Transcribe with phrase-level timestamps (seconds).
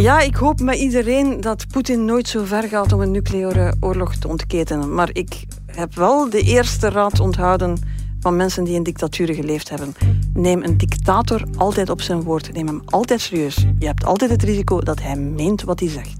[0.00, 4.14] Ja, ik hoop met iedereen dat Poetin nooit zo ver gaat om een nucleaire oorlog
[4.14, 4.94] te ontketenen.
[4.94, 7.78] Maar ik heb wel de eerste raad onthouden
[8.20, 9.94] van mensen die in dictaturen geleefd hebben.
[10.34, 12.52] Neem een dictator altijd op zijn woord.
[12.52, 13.66] Neem hem altijd serieus.
[13.78, 16.16] Je hebt altijd het risico dat hij meent wat hij zegt.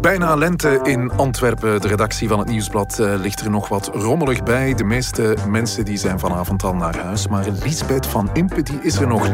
[0.00, 1.80] Bijna lente in Antwerpen.
[1.80, 4.74] De redactie van het Nieuwsblad uh, ligt er nog wat rommelig bij.
[4.74, 7.28] De meeste mensen die zijn vanavond al naar huis.
[7.28, 9.30] Maar Lisbeth van Impe is er nog.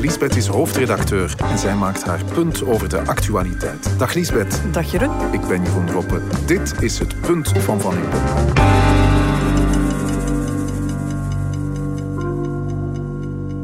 [0.00, 3.98] Lisbeth is hoofdredacteur en zij maakt haar punt over de actualiteit.
[3.98, 4.60] Dag Lisbeth.
[4.72, 5.32] Dag Jeroen.
[5.32, 6.20] Ik ben Jeroen Roppe.
[6.46, 9.11] Dit is het punt van Van Impe.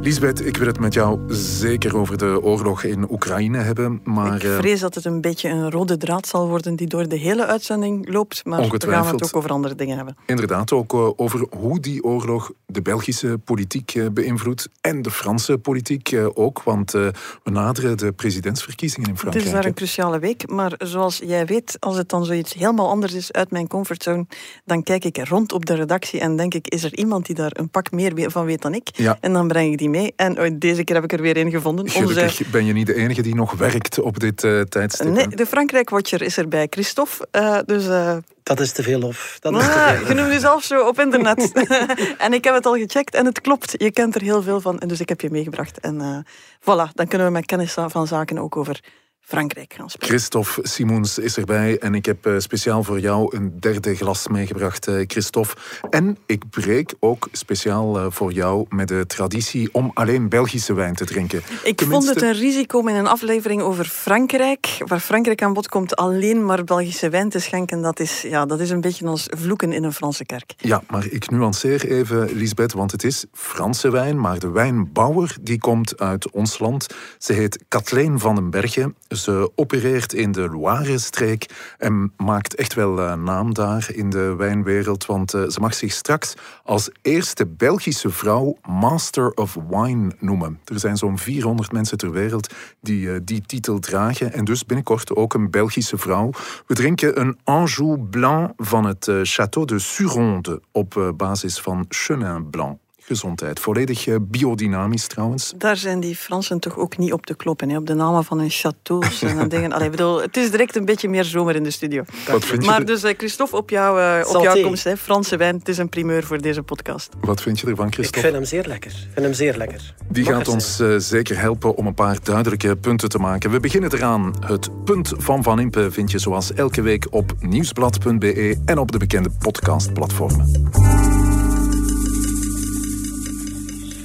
[0.01, 4.01] Lisbeth, ik wil het met jou zeker over de oorlog in Oekraïne hebben.
[4.05, 7.09] Maar, ik eh, vrees dat het een beetje een rode draad zal worden die door
[7.09, 8.45] de hele uitzending loopt.
[8.45, 10.17] Maar we gaan het ook over andere dingen hebben.
[10.27, 14.69] Inderdaad, ook eh, over hoe die oorlog de Belgische politiek eh, beïnvloedt.
[14.81, 16.63] En de Franse politiek ook.
[16.63, 17.13] Want we
[17.45, 19.47] naderen de presidentsverkiezingen in Frankrijk.
[19.47, 20.49] Het is daar een cruciale week.
[20.51, 24.27] Maar zoals jij weet, als het dan zoiets helemaal anders is uit mijn comfortzone,
[24.65, 27.53] dan kijk ik rond op de redactie en denk ik, is er iemand die daar
[27.53, 28.89] een pak meer van weet dan ik?
[28.97, 29.19] Ja.
[29.21, 31.51] En dan breng ik die mee en oh, deze keer heb ik er weer een
[31.51, 31.89] gevonden.
[31.89, 35.09] Gelukkig ben je niet de enige die nog werkt op dit uh, tijdstip.
[35.09, 37.29] Nee, de Frankrijk-watcher is erbij, Christophe.
[37.33, 37.87] Uh, dus...
[37.87, 38.17] Uh...
[38.43, 39.37] Dat is te veel lof.
[39.41, 41.53] Dat is ah, Je noemt jezelf zo op internet.
[42.19, 43.75] en ik heb het al gecheckt en het klopt.
[43.77, 44.79] Je kent er heel veel van.
[44.79, 45.81] En dus ik heb je meegebracht.
[45.81, 46.27] En
[46.61, 48.81] voilà, dan kunnen we met kennis van zaken ook over
[49.29, 50.09] Frankrijk gaan spelen.
[50.09, 54.87] Christophe Simons is erbij en ik heb eh, speciaal voor jou een derde glas meegebracht,
[54.87, 55.55] eh, Christophe.
[55.91, 60.95] En ik breek ook speciaal eh, voor jou met de traditie om alleen Belgische wijn
[60.95, 61.43] te drinken.
[61.65, 65.69] Ik vond het een risico om in een aflevering over Frankrijk, waar Frankrijk aan bod
[65.69, 67.83] komt, alleen maar Belgische wijn te schenken.
[67.83, 70.55] Dat is, ja, dat is een beetje ons vloeken in een Franse kerk.
[70.57, 75.59] Ja, maar ik nuanceer even, Lisbeth, want het is Franse wijn, maar de wijnbouwer die
[75.59, 76.87] komt uit ons land.
[77.19, 78.95] Ze heet Kathleen van den Bergen.
[79.19, 85.07] Ze opereert in de Loire-streek en maakt echt wel uh, naam daar in de wijnwereld,
[85.07, 86.35] want uh, ze mag zich straks
[86.65, 90.61] als eerste Belgische vrouw Master of Wine noemen.
[90.65, 95.35] Er zijn zo'n 400 mensen ter wereld die die titel dragen en dus binnenkort ook
[95.35, 96.31] een Belgische vrouw.
[96.67, 102.79] We drinken een Anjou Blanc van het Château de Suronde op basis van Chenin Blanc
[103.09, 103.61] gezondheid.
[103.61, 105.53] Volledig eh, biodynamisch trouwens.
[105.57, 107.77] Daar zijn die Fransen toch ook niet op te kloppen, hè?
[107.77, 109.73] op de namen van hun châteaus en dingen.
[109.73, 112.05] Allee, bedoel, het is direct een beetje meer zomer in de studio.
[112.29, 114.97] Wat vind je maar dus eh, Christophe, op, jou, uh, op jouw komst, hè?
[114.97, 117.13] Franse wijn, het is een primeur voor deze podcast.
[117.21, 118.19] Wat vind je ervan, Christophe?
[118.19, 118.91] Ik vind hem zeer lekker.
[118.91, 119.95] Ik vind hem zeer lekker.
[120.09, 123.51] Die gaat ons uh, zeker helpen om een paar duidelijke punten te maken.
[123.51, 124.35] We beginnen eraan.
[124.47, 128.99] Het punt van Van Impe vind je zoals elke week op nieuwsblad.be en op de
[128.99, 131.28] bekende podcastplatformen.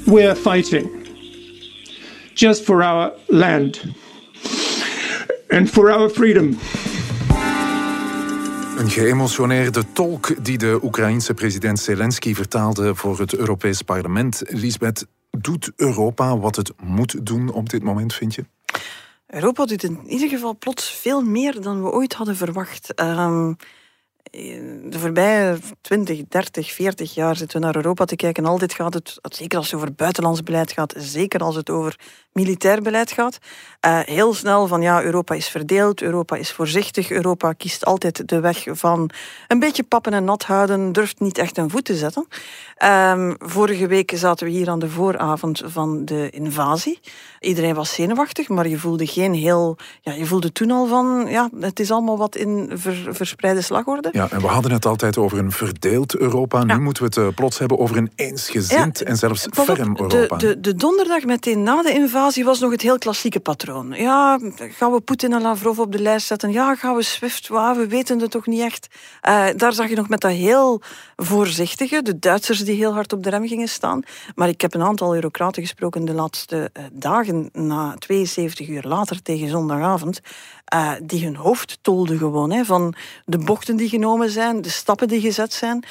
[0.06, 0.90] We're fighting
[2.34, 3.82] just for our land
[5.50, 6.58] and for our freedom.
[8.78, 14.44] Een geëmotioneerde tolk die de Oekraïense president Zelensky vertaalde voor het Europees Parlement.
[14.48, 18.46] Lisbeth, doet Europa wat het moet doen op dit moment, vind je?
[19.28, 23.02] Europa doet in ieder geval plots veel meer dan we ooit hadden verwacht.
[23.02, 23.56] Um,
[24.32, 28.46] de voorbije 20, 30, 40 jaar zitten we naar Europa te kijken.
[28.46, 31.96] Altijd gaat het, zeker als het over buitenlands beleid gaat, zeker als het over
[32.34, 33.38] militair beleid gaat,
[33.86, 38.40] uh, heel snel van ja, Europa is verdeeld, Europa is voorzichtig, Europa kiest altijd de
[38.40, 39.10] weg van
[39.48, 42.28] een beetje pappen en nat houden, durft niet echt een voet te zetten.
[42.84, 47.00] Um, vorige week zaten we hier aan de vooravond van de invasie.
[47.40, 51.50] Iedereen was zenuwachtig, maar je voelde geen heel, ja, je voelde toen al van ja,
[51.60, 54.10] het is allemaal wat in ver, verspreide slagorde.
[54.14, 56.64] Ja, en we hadden het altijd over een verdeeld Europa.
[56.64, 60.38] Nu moeten we het uh, plots hebben over een eensgezind en zelfs ferm Europa.
[60.38, 63.92] De, de, de donderdag meteen na de invasie was nog het heel klassieke patroon.
[63.92, 66.52] Ja, gaan we Poetin en Lavrov op de lijst zetten?
[66.52, 67.48] Ja, gaan we SWIFT?
[67.48, 68.88] We weten het toch niet echt.
[69.28, 70.82] Uh, daar zag je nog met dat heel
[71.16, 74.02] voorzichtige, de Duitsers die heel hard op de rem gingen staan.
[74.36, 79.50] Maar ik heb een aantal eurocraten gesproken de laatste dagen, na 72 uur later tegen
[79.50, 80.22] zondagavond,
[80.74, 82.52] uh, die hun hoofd tolden gewoon.
[82.52, 82.94] Hè, van
[83.26, 85.86] de bochten die genomen zijn, de stappen die gezet zijn.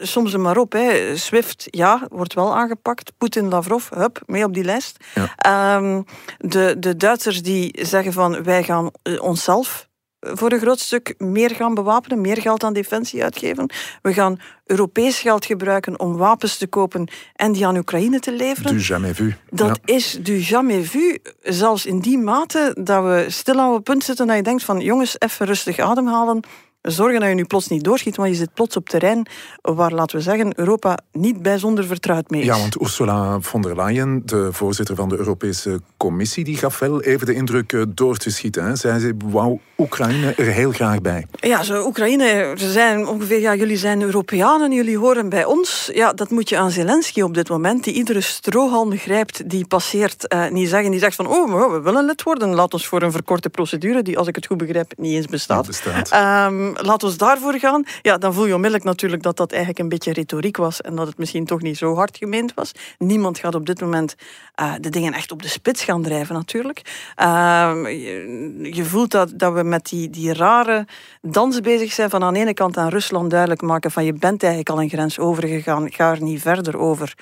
[0.00, 0.72] soms maar op.
[0.72, 1.16] Hè.
[1.16, 3.12] SWIFT, ja, wordt wel aangepakt.
[3.18, 5.04] Poetin, Lavrov, hup, mee op die lijst.
[5.14, 5.76] Ja.
[5.76, 6.04] Um,
[6.38, 9.88] de, de Duitsers die zeggen van wij gaan eh, onszelf
[10.22, 13.70] voor een groot stuk meer gaan bewapenen, meer geld aan defensie uitgeven.
[14.02, 18.72] We gaan Europees geld gebruiken om wapens te kopen en die aan Oekraïne te leveren.
[18.72, 19.34] Du jamais vu.
[19.50, 21.18] Dat is du jamais vu.
[21.42, 24.80] Zelfs in die mate dat we stil aan het punt zitten dat je denkt van
[24.80, 26.44] jongens, even rustig ademhalen
[26.82, 29.26] zorgen dat je nu plots niet doorschiet, want je zit plots op terrein
[29.62, 32.46] waar, laten we zeggen, Europa niet bijzonder vertrouwd mee is.
[32.46, 37.02] Ja, want Ursula von der Leyen, de voorzitter van de Europese Commissie, die gaf wel
[37.02, 38.64] even de indruk eh, door te schieten.
[38.64, 38.76] Hè.
[38.76, 41.26] Zij zei, wou Oekraïne er heel graag bij.
[41.30, 45.90] Ja, zo Oekraïne, ze zijn ongeveer, ja, jullie zijn Europeanen, jullie horen bij ons.
[45.92, 50.28] Ja, dat moet je aan Zelensky op dit moment, die iedere strohalm grijpt, die passeert,
[50.28, 53.12] eh, niet zeggen, die zegt van, oh, we willen lid worden, laat ons voor een
[53.12, 55.66] verkorte procedure, die, als ik het goed begrijp, niet eens bestaat.
[55.66, 56.12] bestaat.
[56.50, 57.84] Um, laat ons daarvoor gaan.
[58.02, 61.06] Ja, dan voel je onmiddellijk natuurlijk dat dat eigenlijk een beetje retoriek was en dat
[61.06, 62.72] het misschien toch niet zo hard gemeend was.
[62.98, 64.14] Niemand gaat op dit moment
[64.60, 66.80] uh, de dingen echt op de spits gaan drijven, natuurlijk.
[67.16, 70.86] Je, je, voelt dat, dat we met die, die rare
[71.20, 74.42] dans bezig zijn van aan de ene kant aan Rusland duidelijk maken van je bent
[74.42, 77.14] eigenlijk al een grens overgegaan, ga er niet verder over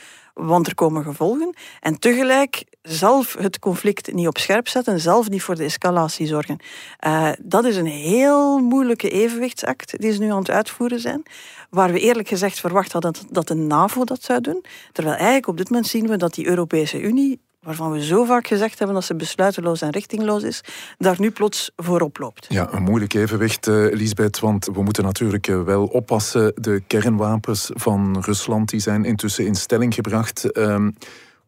[0.46, 1.54] want er komen gevolgen.
[1.80, 6.58] En tegelijk zelf het conflict niet op scherp zetten, zelf niet voor de escalatie zorgen.
[7.06, 11.22] Uh, dat is een heel moeilijke evenwichtsact die ze nu aan het uitvoeren zijn,
[11.70, 14.64] waar we eerlijk gezegd verwacht hadden dat, dat de NAVO dat zou doen.
[14.92, 18.46] Terwijl eigenlijk op dit moment zien we dat die Europese Unie waarvan we zo vaak
[18.46, 20.60] gezegd hebben dat ze besluiteloos en richtingloos is,
[20.98, 22.46] daar nu plots voorop loopt.
[22.48, 26.52] Ja, een moeilijk evenwicht, uh, Lisbeth, want we moeten natuurlijk uh, wel oppassen.
[26.54, 30.58] De kernwapens van Rusland die zijn intussen in stelling gebracht.
[30.58, 30.86] Uh,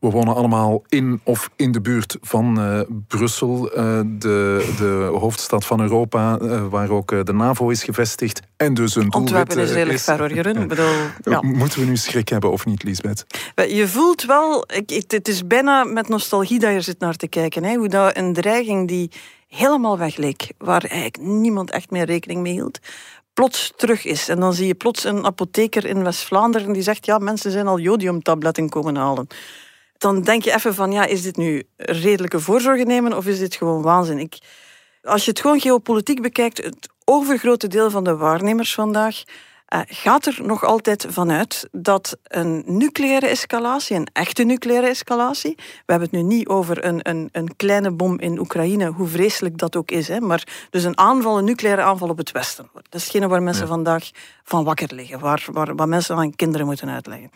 [0.02, 5.64] we wonen allemaal in of in de buurt van uh, Brussel, uh, de, de hoofdstad
[5.64, 8.40] van Europa, uh, waar ook de NAVO is gevestigd.
[8.56, 10.68] En dus een Antwerpen is redelijk ver hoor, Jeroen.
[10.68, 11.40] bedoel, ja.
[11.42, 13.26] Moeten we nu schrik hebben of niet, Lisbeth?
[13.54, 14.64] Je voelt wel,
[15.06, 17.64] het is bijna met nostalgie dat je zit naar te kijken.
[17.64, 19.10] Hè, hoe dat een dreiging die
[19.48, 22.78] helemaal wegleek, waar eigenlijk niemand echt meer rekening mee hield,
[23.34, 24.28] plots terug is.
[24.28, 27.78] En dan zie je plots een apotheker in West-Vlaanderen die zegt, ja, mensen zijn al
[27.78, 29.28] jodiumtabletten komen halen
[30.02, 33.54] dan denk je even van, ja, is dit nu redelijke voorzorgen nemen of is dit
[33.54, 34.18] gewoon waanzin?
[34.18, 34.38] Ik,
[35.02, 39.22] als je het gewoon geopolitiek bekijkt, het overgrote deel van de waarnemers vandaag
[39.74, 45.92] uh, gaat er nog altijd vanuit dat een nucleaire escalatie, een echte nucleaire escalatie, we
[45.92, 49.76] hebben het nu niet over een, een, een kleine bom in Oekraïne, hoe vreselijk dat
[49.76, 52.68] ook is, hè, maar dus een aanval, een nucleaire aanval op het Westen.
[52.72, 54.10] Dat is hetgene waar mensen vandaag
[54.44, 57.30] van wakker liggen, waar, waar, waar mensen aan kinderen moeten uitleggen.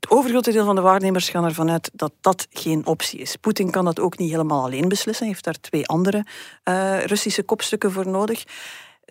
[0.00, 3.36] Het overgrote deel van de waarnemers gaan ervan uit dat dat geen optie is.
[3.36, 6.24] Poetin kan dat ook niet helemaal alleen beslissen, hij heeft daar twee andere
[6.64, 8.44] uh, Russische kopstukken voor nodig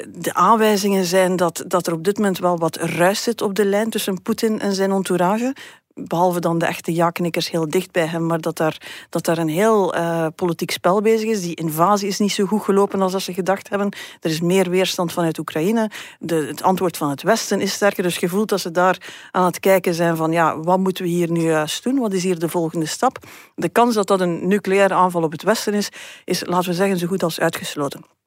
[0.10, 3.66] de aanwijzingen zijn dat, dat er op dit moment wel wat ruis zit op de
[3.66, 5.56] lijn tussen Poetin en zijn entourage.
[5.96, 9.50] Behalve dan de echte ja-knikkers heel dicht bij hem, maar dat daar, dat daar een
[9.50, 11.42] heel uh, politiek spel bezig is.
[11.42, 13.90] Die invasie is niet zo goed gelopen als dat ze gedacht hebben.
[14.22, 15.90] Er is meer weerstand vanuit Oekraïne.
[16.20, 18.04] De, het antwoord van het Westen is sterker.
[18.04, 18.98] Dus je voelt dat ze daar
[19.32, 22.00] aan het kijken zijn van ja, wat moeten we hier nu juist doen?
[22.00, 23.18] Wat is hier de volgende stap?
[23.56, 25.90] De kans dat dat een nucleaire aanval op het Westen is,
[26.26, 28.23] is laten we zeggen zo goed als uitgesloten.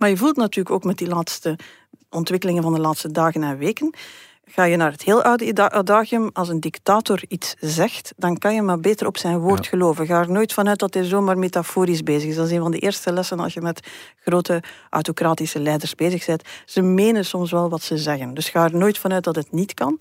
[0.00, 1.58] Maar je voelt natuurlijk ook met die laatste
[2.10, 3.94] ontwikkelingen van de laatste dagen en weken.
[4.44, 8.62] Ga je naar het heel oude adagium, als een dictator iets zegt, dan kan je
[8.62, 10.06] maar beter op zijn woord geloven.
[10.06, 12.36] Ga er nooit vanuit dat hij zomaar metaforisch bezig is.
[12.36, 13.86] Dat is een van de eerste lessen als je met
[14.24, 16.42] grote autocratische leiders bezig bent.
[16.64, 18.34] Ze menen soms wel wat ze zeggen.
[18.34, 19.98] Dus ga er nooit vanuit dat het niet kan.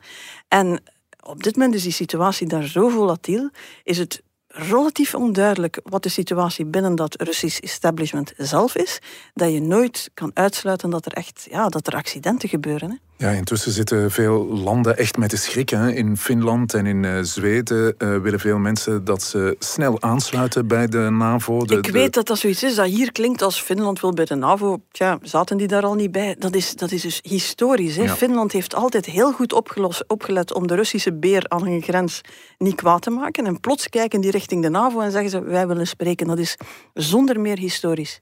[0.47, 0.83] En
[1.23, 3.49] op dit moment is die situatie daar zo volatiel,
[3.83, 8.99] is het relatief onduidelijk wat de situatie binnen dat Russisch establishment zelf is,
[9.33, 12.99] dat je nooit kan uitsluiten dat er echt ja, dat er accidenten gebeuren.
[13.21, 15.69] Ja, intussen zitten veel landen echt met de schrik.
[15.69, 15.91] Hè.
[15.91, 20.87] In Finland en in uh, Zweden uh, willen veel mensen dat ze snel aansluiten bij
[20.87, 21.65] de NAVO.
[21.65, 24.35] De, ik weet dat dat zoiets is dat hier klinkt als Finland wil bij de
[24.35, 24.81] NAVO.
[24.91, 26.35] Tja, zaten die daar al niet bij?
[26.39, 27.95] Dat is, dat is dus historisch.
[27.95, 28.03] Hè.
[28.03, 28.15] Ja.
[28.15, 32.21] Finland heeft altijd heel goed opgelost, opgelet om de Russische beer aan hun grens
[32.57, 33.45] niet kwaad te maken.
[33.45, 36.27] En plots kijken die richting de NAVO en zeggen ze wij willen spreken.
[36.27, 36.57] Dat is
[36.93, 38.21] zonder meer historisch.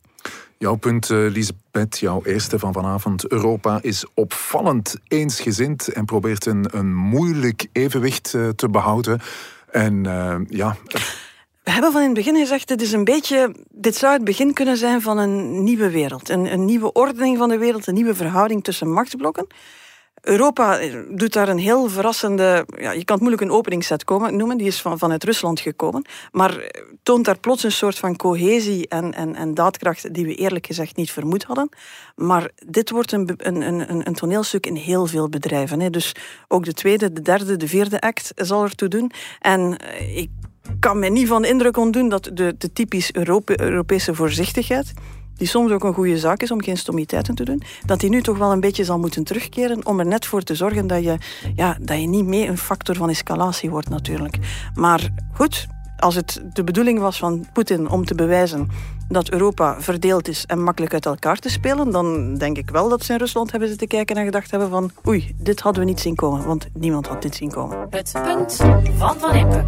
[0.58, 3.28] Jouw punt, uh, Lisbeth, jouw eerste van vanavond.
[3.28, 9.20] Europa is opvallend eensgezind en probeert een, een moeilijk evenwicht uh, te behouden.
[9.72, 10.78] En uh, ja.
[11.64, 14.54] We hebben van in het begin gezegd, dit, is een beetje, dit zou het begin
[14.54, 16.30] kunnen zijn van een nieuwe wereld.
[16.30, 19.48] Een, een nieuwe ordening van de wereld, een nieuwe verhouding tussen machtsblokken.
[20.28, 20.80] Europa
[21.10, 24.68] doet daar een heel verrassende, ja, je kan het moeilijk een openingsset komen, noemen, die
[24.68, 26.72] is van, vanuit Rusland gekomen, maar
[27.04, 30.96] toont daar plots een soort van cohesie en, en, en daadkracht die we eerlijk gezegd
[30.96, 31.70] niet vermoed hadden.
[32.16, 35.80] Maar dit wordt een, een, een, een toneelstuk in heel veel bedrijven.
[35.80, 35.90] Hè.
[35.90, 36.16] Dus
[36.48, 39.12] ook de tweede, de derde, de vierde act zal ertoe doen.
[39.40, 40.30] En eh, ik
[40.80, 44.94] kan me niet van de indruk ontdoen dat de, de typisch Europe, Europese voorzichtigheid
[45.38, 48.22] die soms ook een goede zaak is om geen stommiteiten te doen, dat die nu
[48.22, 51.18] toch wel een beetje zal moeten terugkeren om er net voor te zorgen dat je,
[51.56, 54.38] ja, dat je niet mee een factor van escalatie wordt natuurlijk.
[54.76, 55.68] Maar goed,
[55.98, 58.68] Als het de bedoeling was van Poetin om te bewijzen
[59.10, 63.04] dat Europa verdeeld is en makkelijk uit elkaar te spelen, dan denk ik wel dat
[63.04, 66.00] ze in Rusland hebben zitten kijken en gedacht hebben van oei, dit hadden we niet
[66.00, 67.88] zien komen, want niemand had dit zien komen.
[67.90, 68.56] Het punt
[68.98, 69.66] van Van Impe.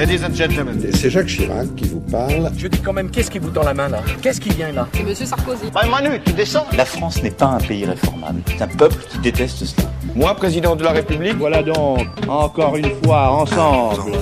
[0.00, 0.80] Ladies and gentlemen.
[0.94, 2.50] C'est Jacques Chirac qui vous parle.
[2.56, 4.88] Je dis quand même, qu'est-ce qui vous tend la main là Qu'est-ce qui vient là
[5.06, 5.70] Monsieur Sarkozy.
[5.74, 6.64] Bah, Manu, tu descends.
[6.74, 8.40] La France n'est pas un pays réformable.
[8.46, 9.90] C'est un peuple qui déteste cela.
[10.14, 11.36] Moi, président de la République.
[11.36, 14.12] Voilà donc, encore une fois, ensemble.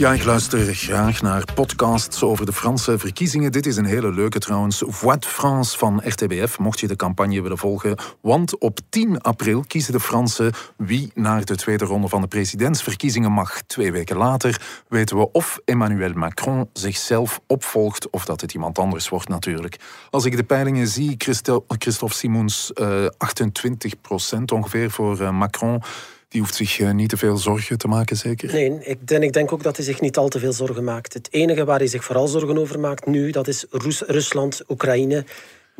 [0.00, 3.52] Ja, ik luister graag naar podcasts over de Franse verkiezingen.
[3.52, 4.82] Dit is een hele leuke trouwens.
[4.86, 7.96] Voix de France van RTBF, mocht je de campagne willen volgen.
[8.20, 13.32] Want op 10 april kiezen de Fransen wie naar de tweede ronde van de presidentsverkiezingen
[13.32, 13.62] mag.
[13.62, 19.08] Twee weken later weten we of Emmanuel Macron zichzelf opvolgt of dat het iemand anders
[19.08, 19.76] wordt natuurlijk.
[20.10, 25.82] Als ik de peilingen zie, Christel- Christophe Simons, eh 28% ongeveer voor eh, Macron.
[26.30, 28.52] Die hoeft zich eh, niet te veel zorgen te maken, zeker?
[28.52, 31.14] Nee, ik denk, ik denk ook dat hij zich niet al te veel zorgen maakt.
[31.14, 33.64] Het enige waar hij zich vooral zorgen over maakt nu, dat is
[34.06, 35.24] Rusland, Oekraïne.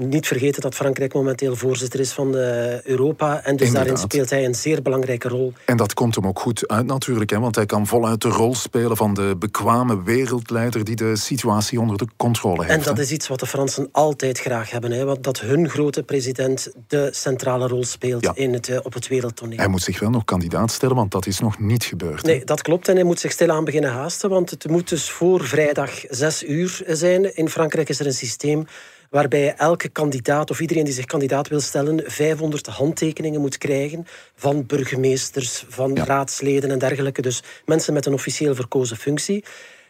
[0.08, 3.34] Niet vergeten dat Frankrijk momenteel voorzitter is van eh, Europa.
[3.44, 3.74] En dus Inderdaad.
[3.74, 5.52] daarin speelt hij een zeer belangrijke rol.
[5.64, 8.54] En dat komt hem ook goed uit natuurlijk, hè, want hij kan voluit de rol
[8.54, 12.70] spelen van de bekwame wereldleider die de situatie onder de controle heeft.
[12.78, 13.02] En dat hè.
[13.02, 14.90] is iets wat de Fransen altijd graag hebben.
[14.92, 18.32] Hè, want dat hun grote president de centrale rol speelt Ja.
[18.34, 19.58] in het, eh, op het wereldtoneel.
[19.58, 22.22] Hij moet zich wel nog kandidaat stellen, want dat is nog niet gebeurd.
[22.22, 22.28] hè.
[22.28, 22.88] Nee, dat klopt.
[22.88, 26.82] En hij moet zich stilaan beginnen haasten, want het moet dus voor vrijdag 6 uur
[26.86, 27.36] zijn.
[27.36, 28.66] In Frankrijk is er een systeem
[29.10, 34.66] waarbij elke kandidaat of iedereen die zich kandidaat wil stellen 500 handtekeningen moet krijgen van
[34.66, 36.04] burgemeesters, van Ja.
[36.04, 37.22] raadsleden en dergelijke.
[37.22, 39.44] Dus mensen met een officieel verkozen functie.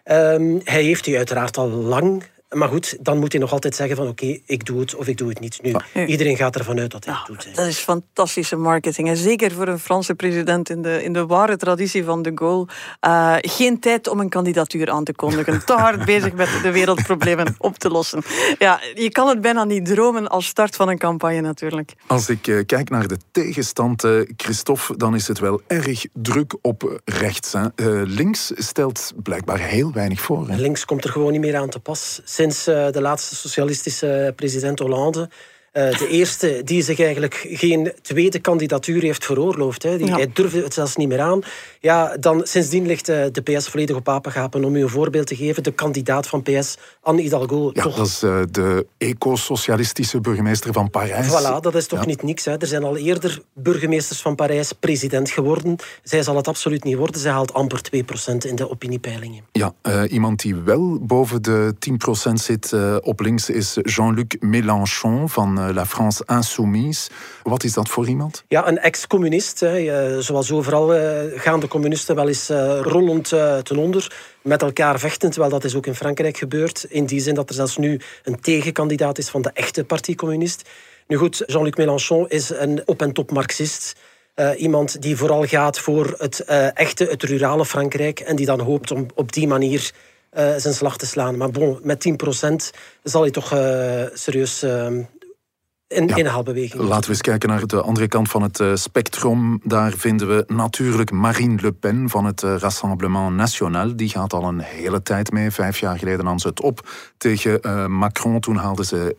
[0.05, 2.23] Ehm, hij heeft die uiteraard al lang.
[2.51, 5.19] Maar goed, dan moet hij nog altijd zeggen van oké, ik doe het of ik
[5.19, 5.59] doe het niet.
[5.63, 6.07] Nu, Ja.
[6.07, 7.45] iedereen gaat ervan uit dat hij het Ja, doet.
[7.45, 7.51] hè.
[7.53, 9.09] dat is fantastische marketing.
[9.09, 12.67] En zeker voor een Franse president in de, in de ware traditie van de Gaulle.
[13.01, 15.65] Eh, geen tijd om een kandidatuur aan te kondigen.
[15.65, 18.23] Te hard bezig met de wereldproblemen op te lossen.
[18.59, 21.93] Ja, je kan het bijna niet dromen als start van een campagne natuurlijk.
[22.07, 26.55] Als ik eh, kijk naar de tegenstand, eh, Christophe, dan is het wel erg druk
[26.63, 27.53] op rechts.
[27.53, 27.61] Hè.
[27.75, 30.49] Eh, links stelt blijkbaar heel weinig voor.
[30.49, 30.57] Hè.
[30.57, 32.21] Links komt er gewoon niet meer aan te pas.
[32.41, 35.29] Sinds eh, de laatste socialistische president Hollande.
[35.73, 39.83] Eh, de eerste die zich eigenlijk geen tweede kandidatuur heeft veroorloofd.
[39.83, 39.97] Hè.
[39.97, 40.15] Die, Ja.
[40.17, 41.41] Hij durfde het zelfs niet meer aan.
[41.81, 44.65] Ja, dan, sindsdien ligt eh, de PS volledig op apengapen.
[44.65, 47.71] Om u een voorbeeld te geven, de kandidaat van PS, Anne Hidalgo.
[47.73, 51.27] Ja, toch, dat is eh, de eco-socialistische burgemeester van Parijs.
[51.29, 52.07] Voilà, dat is toch Ja.
[52.07, 52.45] niet niks.
[52.45, 52.57] Hè.
[52.57, 55.77] Er zijn al eerder burgemeesters van Parijs president geworden.
[56.03, 57.21] Zij zal het absoluut niet worden.
[57.21, 59.45] Zij haalt amper 2% in de opiniepeilingen.
[59.53, 65.29] Ja, eh, iemand die wel boven de 10% zit eh, op links is Jean-Luc Mélenchon
[65.29, 67.11] van eh, La France Insoumise.
[67.43, 68.45] Wat is dat voor iemand?
[68.49, 69.59] Ja, een ex-communist.
[70.19, 73.29] Zoals overal eh, gaan de communisten wel eens eh, rollend
[73.63, 74.13] ten onder.
[74.43, 76.87] Met elkaar vechten, terwijl dat is ook in Frankrijk gebeurd.
[76.89, 80.69] In die zin dat er zelfs nu een tegenkandidaat is van de echte Partie Communist.
[81.07, 83.97] Nu goed, Jean-Luc Mélenchon is een op- en top Marxist.
[84.57, 88.21] Iemand die vooral gaat voor het echte, het rurale Frankrijk.
[88.21, 89.93] En die dan hoopt om op die manier
[90.57, 91.37] zijn slag te slaan.
[91.37, 92.71] Maar bon, met 10%
[93.03, 93.49] zal hij toch
[94.15, 94.65] serieus
[95.91, 96.17] in Ja.
[96.17, 99.61] inhaalbeweging Laten we eens kijken naar de andere kant van het eh, spectrum.
[99.65, 103.97] Daar vinden we natuurlijk Marine Le Pen van het eh, Rassemblement National.
[103.97, 105.51] Die gaat al een hele tijd mee.
[105.51, 108.41] Vijf jaar geleden nam ze het op tegen eh, Macron.
[108.41, 109.15] Toen haalde ze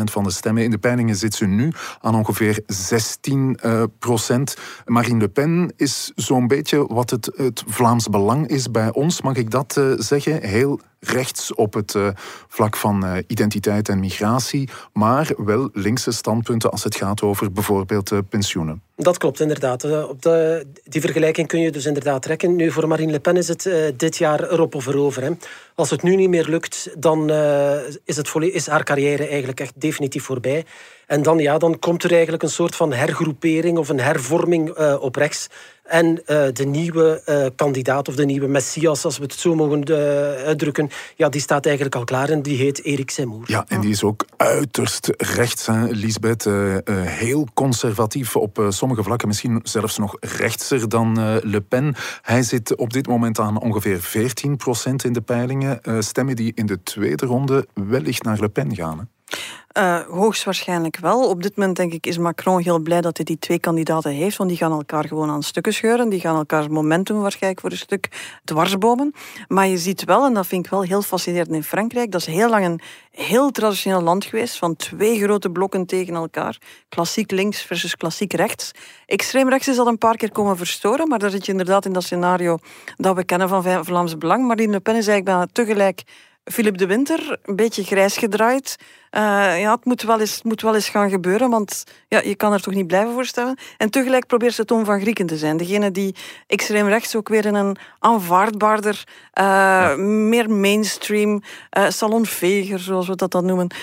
[0.00, 0.62] 21% van de stemmen.
[0.62, 3.60] In de peilingen zit ze nu aan ongeveer 16%.
[3.60, 4.56] eh, procent.
[4.84, 9.22] Marine Le Pen is zo'n beetje wat het, het Vlaams Belang is bij ons.
[9.22, 10.42] Mag ik dat zeggen?
[10.42, 11.96] Heel rechts op het
[12.48, 18.18] vlak van identiteit en migratie, maar wel linkse standpunten als het gaat over bijvoorbeeld eh,
[18.28, 18.82] pensioenen.
[18.96, 19.84] Dat klopt inderdaad.
[19.84, 22.56] Eh, Op de, die vergelijking kun je dus inderdaad trekken.
[22.56, 25.22] Nu, voor Marine Le Pen is het eh, dit jaar erop of erover.
[25.22, 25.30] Hè.
[25.74, 27.30] Als het nu niet meer lukt, dan
[28.04, 30.64] is, het is haar carrière eigenlijk echt definitief voorbij.
[31.06, 35.16] En dan, ja, dan komt er eigenlijk een soort van hergroepering of een hervorming op
[35.16, 35.48] rechts.
[35.84, 39.82] En eh, de nieuwe eh, kandidaat of de nieuwe messias, als we het zo mogen
[39.82, 39.96] eh,
[40.44, 43.44] uitdrukken, ja, die staat eigenlijk al klaar en die heet Erik Zemmour.
[43.46, 46.48] Ja, en die is ook uiterst rechts, hè, Lisbeth.
[47.04, 51.94] heel conservatief op sommige vlakken, misschien zelfs nog rechtser dan Le Pen.
[52.22, 55.80] Hij zit op dit moment aan ongeveer 14% in de peilingen.
[55.98, 59.08] Stemmen die in de tweede ronde wellicht naar Le Pen gaan.
[59.78, 61.28] Uh, hoogstwaarschijnlijk wel.
[61.28, 64.36] Op dit moment denk ik is Macron heel blij dat hij die twee kandidaten heeft,
[64.36, 66.08] want die gaan elkaar gewoon aan stukken scheuren.
[66.08, 68.08] Die gaan elkaar momentum waarschijnlijk voor een stuk
[68.44, 69.14] dwarsbomen.
[69.48, 72.26] Maar je ziet wel, en dat vind ik wel heel fascinerend in Frankrijk, dat is
[72.26, 76.58] heel lang een heel traditioneel land geweest, van twee grote blokken tegen elkaar.
[76.88, 78.70] Klassiek links versus klassiek rechts.
[79.06, 81.92] Extreem rechts is dat een paar keer komen verstoren, maar daar zit je inderdaad in
[81.92, 82.58] dat scenario
[82.96, 84.46] dat we kennen van Vlaams Belang.
[84.46, 86.02] Marine Le Pen is eigenlijk bijna tegelijk
[86.44, 88.76] Philip de Winter, een beetje grijs gedraaid.
[89.10, 89.20] Uh,
[89.60, 92.62] ja, het moet wel, eens, moet wel eens gaan gebeuren, want ja, je kan er
[92.62, 93.58] toch niet blijven voorstellen.
[93.76, 95.56] En tegelijk probeert ze Toon van Grieken te zijn.
[95.56, 96.14] Degene die
[96.46, 99.04] extreem rechts ook weer in een aanvaardbaarder,
[99.40, 101.42] uh, meer mainstream,
[101.78, 103.74] uh, salonveger, zoals we dat dan noemen,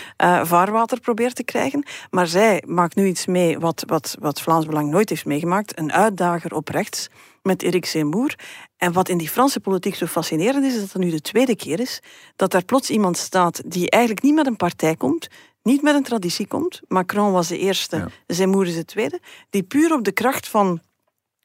[0.43, 1.85] vaarwater probeert te krijgen.
[2.09, 5.79] Maar zij maakt nu iets mee wat, wat, wat Vlaams Belang nooit heeft meegemaakt.
[5.79, 7.09] Een uitdager op rechts
[7.41, 8.35] met Eric Zemmour.
[8.83, 11.55] En wat in die Franse politiek zo fascinerend is, is dat het nu de tweede
[11.55, 11.99] keer is
[12.35, 15.27] dat daar plots iemand staat die eigenlijk niet met een partij komt,
[15.63, 16.81] niet met een traditie komt.
[16.87, 18.07] Macron was de eerste, ja.
[18.27, 19.19] Zemmour is de tweede.
[19.49, 20.81] Die puur op de kracht van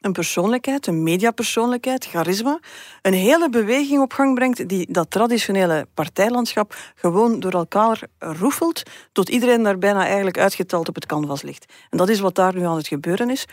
[0.00, 2.61] een persoonlijkheid, een mediapersoonlijkheid, charisma,
[3.02, 9.28] een hele beweging op gang brengt die dat traditionele partijlandschap gewoon door elkaar roefelt, tot
[9.28, 11.73] iedereen daar bijna eigenlijk uitgeteld op het canvas ligt.
[11.90, 13.47] En dat is wat daar nu aan het gebeuren is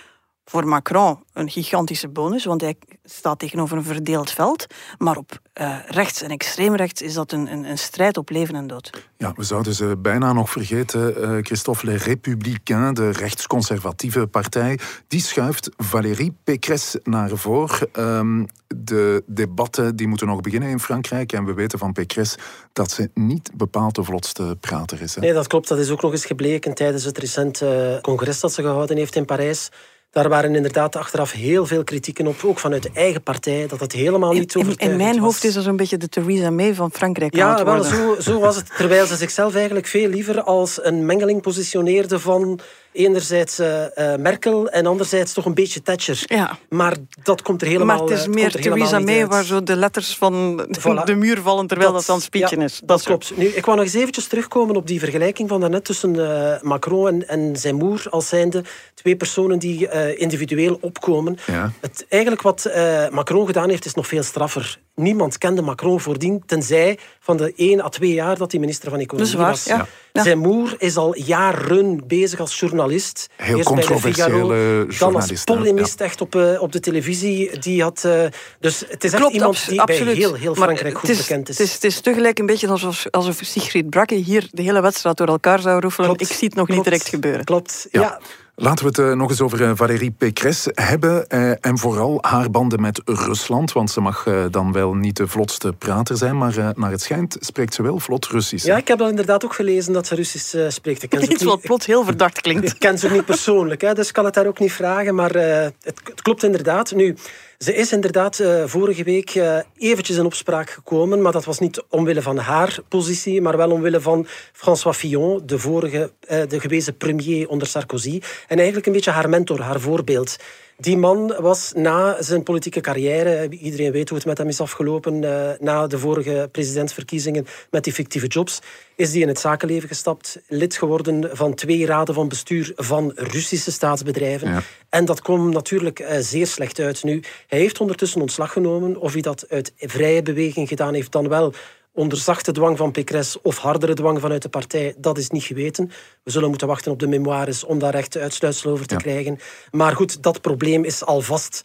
[0.46, 4.66] voor Macron een gigantische bonus, want hij staat tegenover een verdeeld veld.
[4.98, 8.56] Maar op uh, rechts en extreem rechts is dat een, een, een, strijd op leven
[8.56, 8.90] en dood.
[9.18, 11.22] Ja, we zouden ze bijna nog vergeten.
[11.22, 17.90] Uh, Christophe Les Républicains, de rechtsconservatieve partij, die schuift Valérie Pécresse naar voren.
[18.00, 21.32] Um, de debatten die moeten nog beginnen in Frankrijk.
[21.32, 22.38] En we weten van Pécresse
[22.74, 25.16] dat ze niet bepaald de vlotste prater is.
[25.16, 25.22] Hè?
[25.22, 25.68] Nee, dat klopt.
[25.68, 29.26] Dat is ook nog eens gebleken tijdens het recente congres dat ze gehouden heeft in
[29.26, 29.70] Parijs.
[30.14, 33.92] Daar waren inderdaad achteraf heel veel kritieken op, ook vanuit de eigen partij, dat het
[33.92, 36.92] helemaal niet zo in, in mijn hoofd is er zo'n beetje de Theresa May van
[36.92, 38.76] Frankrijk Ja, wel, zo, zo was het.
[38.78, 42.60] Terwijl ze zichzelf eigenlijk veel liever als een mengeling positioneerde van
[42.94, 46.24] enerzijds uh, uh, Merkel en anderzijds toch een beetje Thatcher.
[46.26, 46.58] Ja.
[46.70, 50.18] Maar dat komt er helemaal Maar het is meer Theresa May waar zo de letters
[50.18, 51.04] van voilà.
[51.06, 52.80] de muur vallen terwijl dat, dat aan het speechen ja, is.
[52.80, 53.38] Dat, dat klopt.
[53.38, 57.08] Nu, ik wou nog eens eventjes terugkomen op die vergelijking van daarnet tussen uh, Macron
[57.08, 61.38] en, en Zemmour als zijnde twee personen die individueel opkomen.
[61.46, 61.72] Ja.
[61.80, 62.70] Het, eigenlijk wat
[63.12, 64.80] Macron gedaan heeft is nog veel straffer.
[64.96, 69.00] Niemand kende Macron voordien, tenzij van de één à twee jaar dat hij minister van
[69.00, 69.64] Economie waar, was.
[69.64, 69.88] Ja.
[70.14, 70.24] Ja.
[70.24, 73.28] Zemmour is al jaren bezig als journalist.
[73.36, 75.00] Heel Eerst bij de Figaro, journalist.
[75.00, 77.60] dan als polemist echt op, uh, op de televisie.
[77.60, 78.26] Die had, uh,
[78.60, 80.06] dus het is echt Klopt, iemand die absoluut.
[80.06, 81.58] bij heel, heel maar Frankrijk goed is, bekend is.
[81.58, 85.18] Het is, het is tegelijk een beetje alsof, alsof Sigrid Brakke hier de hele wedstrijd
[85.18, 86.06] door elkaar zou roefelen.
[86.08, 86.22] Klopt.
[86.22, 86.82] Ik zie het nog Klopt.
[86.82, 87.44] niet direct gebeuren.
[87.46, 88.20] Klopt, Ja.
[88.56, 91.26] Laten we het uh, nog eens over uh, Valérie Pécresse hebben.
[91.30, 93.72] Uh, en vooral haar banden met Rusland.
[93.72, 96.38] Want ze mag dan wel niet de vlotste prater zijn.
[96.38, 98.66] Maar naar het schijnt spreekt ze wel vlot Russisch.
[98.66, 101.04] Ja, ik heb dat inderdaad ook gelezen dat ze Russisch spreekt.
[101.04, 102.70] Ik ken Iets wat plots heel verdacht klinkt.
[102.72, 105.16] ik ken ze ook niet persoonlijk, hè, dus ik kan het daar ook niet vragen.
[105.16, 106.92] Maar het, het klopt inderdaad.
[106.92, 107.16] Nu,
[107.64, 111.84] ze is inderdaad uh, vorige week uh, eventjes in opspraak gekomen, maar dat was niet
[111.90, 116.98] omwille van haar positie, maar wel omwille van François Fillon, de vorige, uh, de gewezen
[116.98, 118.22] premier onder Sarkozy.
[118.48, 120.38] En eigenlijk een beetje haar mentor, haar voorbeeld.
[120.78, 125.20] Die man was na zijn politieke carrière, iedereen weet hoe het met hem is afgelopen,
[125.60, 128.60] na de vorige presidentsverkiezingen met die fictieve jobs,
[128.96, 133.72] is die in het zakenleven gestapt, lid geworden van twee raden van bestuur van Russische
[133.72, 134.48] staatsbedrijven.
[134.48, 134.62] Ja.
[134.90, 137.04] En dat kwam natuurlijk uh, zeer slecht uit.
[137.04, 138.98] Nu, hij heeft ondertussen ontslag genomen.
[138.98, 141.54] Of hij dat uit vrije beweging gedaan heeft, dan wel
[141.94, 145.92] onder zachte dwang van Pécresse of hardere dwang vanuit de partij, dat is niet geweten.
[146.24, 149.00] We zullen moeten wachten op de memoires om daar echt uitsluitsel over te Ja.
[149.00, 149.40] krijgen.
[149.72, 151.64] Maar goed, dat probleem is alvast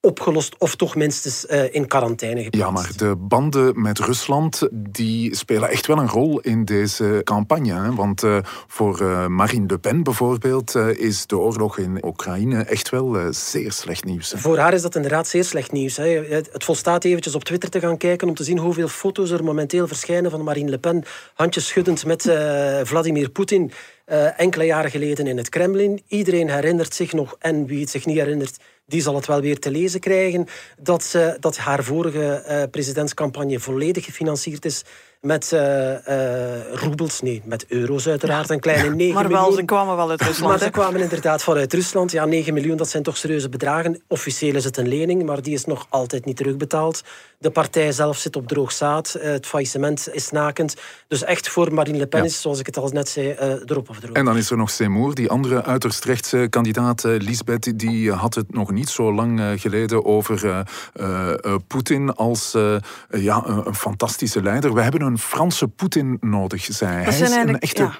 [0.00, 2.68] opgelost of toch minstens uh, in quarantaine geplaatst.
[2.68, 7.72] Ja, maar de banden met Rusland die spelen echt wel een rol in deze campagne.
[7.72, 7.94] Hè?
[7.94, 13.16] Want uh, voor uh, Marine Le Pen bijvoorbeeld is de oorlog in Oekraïne echt wel
[13.30, 14.32] zeer slecht nieuws.
[14.32, 14.38] Hè?
[14.38, 15.96] Voor haar is dat inderdaad zeer slecht nieuws.
[15.96, 16.08] Hè.
[16.28, 19.86] Het volstaat eventjes op Twitter te gaan kijken om te zien hoeveel foto's er momenteel
[19.86, 22.22] verschijnen van Marine Le Pen, handjes schuddend met
[22.82, 23.72] Vladimir Poetin.
[24.36, 26.02] Enkele jaren geleden in het Kremlin.
[26.08, 28.56] Iedereen herinnert zich nog, en wie het zich niet herinnert,
[28.90, 30.46] die zal het wel weer te lezen krijgen,
[30.78, 34.82] dat, ze, dat haar vorige uh, presidentscampagne volledig gefinancierd is
[35.20, 35.60] met uh,
[36.08, 38.54] uh, roebels, nee, met euro's uiteraard, Ja.
[38.54, 39.56] een kleine 9 Maar wel, miljoen.
[39.58, 40.48] ze kwamen wel uit Rusland.
[40.50, 40.70] Maar ze hè?
[40.70, 42.10] kwamen inderdaad vanuit Rusland.
[42.12, 44.02] Ja, 9 miljoen, dat zijn toch serieuze bedragen.
[44.08, 47.02] Officieel is het een lening, maar die is nog altijd niet terugbetaald.
[47.38, 49.14] De partij zelf zit op droog zaad.
[49.14, 50.74] Eh, Het faillissement is nakend.
[51.08, 52.26] Dus echt voor Marine Le Pen Ja.
[52.26, 54.12] is, zoals ik het al net zei, eh, erop of droog.
[54.16, 58.34] En dan is er nog Seymour, die andere uiterst rechtse kandidaat, eh, Lisbeth, die had
[58.34, 60.60] het nog niet zo lang eh, geleden over eh,
[60.94, 62.76] eh, eh, Poetin als eh,
[63.10, 64.74] ja, een, een fantastische leider.
[64.74, 67.06] We hebben een Franse Poetin nodig, zei hij.
[67.06, 67.94] Is een echte ja.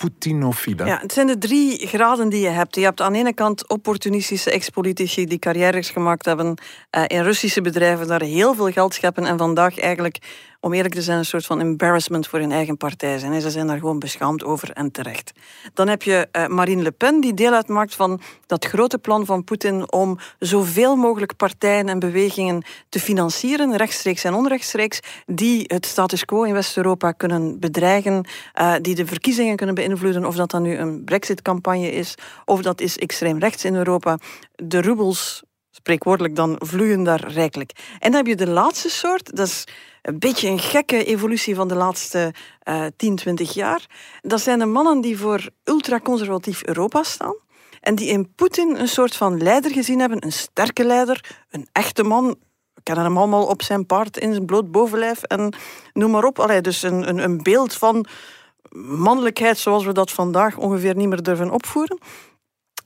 [0.86, 2.74] Ja, het zijn de drie graden die je hebt.
[2.74, 6.54] Je hebt aan de ene kant opportunistische ex-politici die carrières gemaakt hebben
[6.90, 10.18] eh, in Russische bedrijven, daar heel veel geld scheppen en vandaag eigenlijk,
[10.60, 13.32] om eerlijk te zijn, een soort van embarrassment voor hun eigen partij zijn.
[13.32, 15.32] En ze zijn daar gewoon beschaamd over en terecht.
[15.74, 19.44] Dan heb je eh, Marine Le Pen, die deel uitmaakt van dat grote plan van
[19.44, 26.24] Poetin om zoveel mogelijk partijen en bewegingen te financieren, rechtstreeks en onrechtstreeks, die het status
[26.24, 30.76] quo in West-Europa kunnen bedreigen, eh, die de verkiezingen kunnen beïnvloeden, of dat dan nu
[30.76, 34.18] een brexit-campagne is, of dat is extreem rechts in Europa.
[34.54, 37.70] De roebels, spreekwoordelijk dan, vloeien daar rijkelijk.
[37.98, 39.64] En dan heb je de laatste soort, dat is
[40.02, 43.86] een beetje een gekke evolutie van de laatste eh 10, 20 jaar.
[44.20, 47.36] Dat zijn de mannen die voor ultraconservatief Europa staan.
[47.80, 50.24] En die in Poetin een soort van leider gezien hebben.
[50.24, 52.26] Een sterke leider, een echte man.
[52.74, 55.54] We kennen hem allemaal op zijn paard in zijn bloot bovenlijf en
[55.92, 56.38] noem maar op.
[56.38, 58.06] Allee, dus een, een, een beeld van
[58.78, 61.98] mannelijkheid zoals we dat vandaag ongeveer niet meer durven opvoeren.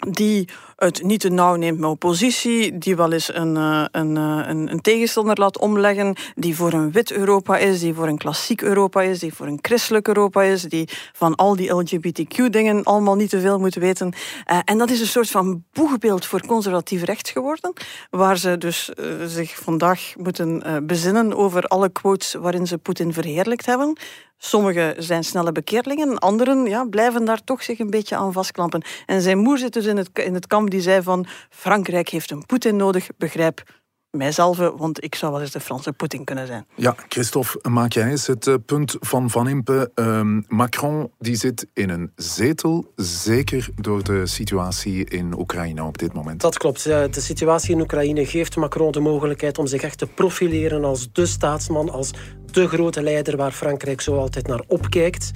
[0.09, 4.41] Die het niet te nauw neemt met oppositie, die wel eens een, eh, een, eh,
[4.47, 8.63] een, een tegenstander laat omleggen, die voor een wit Europa is, die voor een klassiek
[8.63, 13.31] Europa is, die voor een christelijk Europa is, die van al die LGBTQ-dingen allemaal niet
[13.31, 14.13] te veel moet weten.
[14.45, 17.73] Eh, en dat is een soort van boegbeeld voor conservatief rechts geworden,
[18.11, 18.91] waar ze dus
[19.27, 23.97] zich vandaag moeten bezinnen over alle quotes waarin ze Poetin verheerlijkt hebben.
[24.39, 28.85] Sommigen zijn snelle bekeerlingen, anderen ja, blijven daar toch zich een beetje aan vastklampen.
[29.07, 32.31] En zijn moeder zit dus in het, in het kamp die zei van Frankrijk heeft
[32.31, 33.63] een Poetin nodig, begrijp
[34.11, 36.67] mijzelf, want ik zou wel eens de Franse Poetin kunnen zijn.
[36.75, 39.91] Ja, Christophe, maak jij eens het eh, punt van Van Impe.
[39.95, 46.13] Ehm, Macron die zit in een zetel, zeker door de situatie in Oekraïne op dit
[46.13, 46.41] moment.
[46.41, 46.85] Dat klopt.
[46.85, 51.27] De situatie in Oekraïne geeft Macron de mogelijkheid om zich echt te profileren als de
[51.27, 52.11] staatsman, als
[52.51, 55.31] de grote leider waar Frankrijk zo altijd naar opkijkt.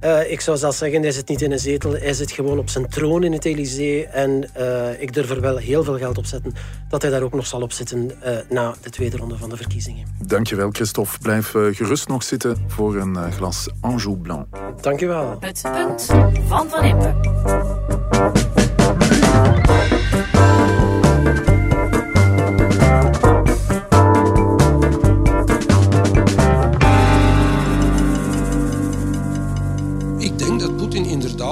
[0.00, 2.68] Eh, ik zou zelfs zeggen, hij zit niet in een zetel, hij zit gewoon op
[2.68, 4.06] zijn troon in het Elysée.
[4.06, 6.54] En eh, ik durf er wel heel veel geld op zetten
[6.88, 9.56] dat hij daar ook nog zal op zitten eh, na de tweede ronde van de
[9.56, 10.06] verkiezingen.
[10.26, 11.18] Dankjewel, Christophe.
[11.18, 14.46] Blijf gerust nog zitten voor een glas Anjou Blanc.
[14.80, 15.36] Dank u wel.
[15.40, 16.06] Het punt
[16.46, 18.46] van Van Impe.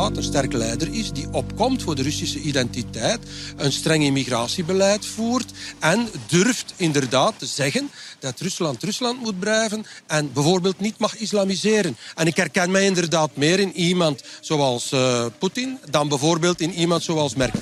[0.07, 3.19] Inderdaad een sterke leider is die opkomt voor de Russische identiteit,
[3.57, 10.33] een streng immigratiebeleid voert en durft inderdaad te zeggen dat Rusland Rusland moet blijven en
[10.33, 11.97] bijvoorbeeld niet mag islamiseren.
[12.15, 17.03] En ik herken mij inderdaad meer in iemand zoals eh, Poetin dan bijvoorbeeld in iemand
[17.03, 17.61] zoals Merkel.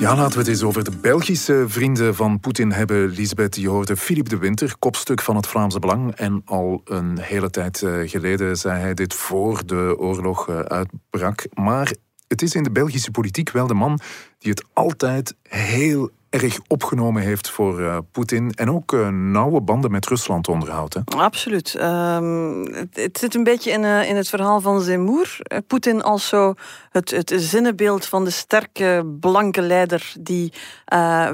[0.00, 3.08] Ja, laten we het eens over de Belgische vrienden van Poetin hebben.
[3.08, 6.14] Lisbeth, je hoorde Philippe de Winter, kopstuk van het Vlaamse Belang.
[6.14, 11.46] En al een hele tijd eh, geleden zei hij dit voor de oorlog eh, uitbrak.
[11.54, 11.92] Maar
[12.28, 14.00] het is in de Belgische politiek wel de man
[14.38, 18.52] die het altijd heel erg opgenomen heeft voor eh, Poetin.
[18.54, 20.96] En ook eh, nauwe banden met Rusland onderhoudt.
[21.04, 21.74] Absoluut.
[21.74, 25.38] Ehm, het, het zit een beetje in, eh, in het verhaal van Zemmour.
[25.66, 26.54] Poetin als zo
[26.90, 30.52] het, het zinnenbeeld van de sterke, blanke leider die